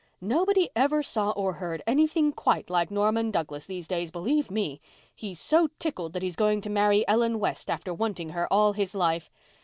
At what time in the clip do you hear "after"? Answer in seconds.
7.69-7.93